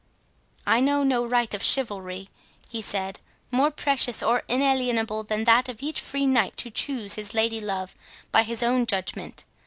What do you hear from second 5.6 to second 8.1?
of each free knight to choose his lady love